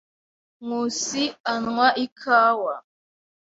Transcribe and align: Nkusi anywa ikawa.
Nkusi 0.65 1.23
anywa 1.51 1.87
ikawa. 2.05 2.75